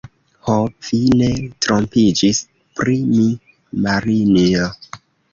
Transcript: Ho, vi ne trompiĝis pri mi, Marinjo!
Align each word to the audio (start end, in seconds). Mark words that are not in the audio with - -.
Ho, 0.45 0.53
vi 0.85 0.97
ne 1.17 1.27
trompiĝis 1.65 2.39
pri 2.79 2.95
mi, 3.11 3.25
Marinjo! 3.85 4.71